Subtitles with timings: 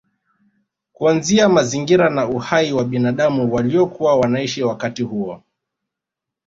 [0.93, 5.43] Kuanzia mazingira na uhai wa binadamu waliokuwa wanaishi wakati huo